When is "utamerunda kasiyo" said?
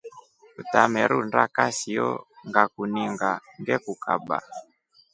0.61-2.09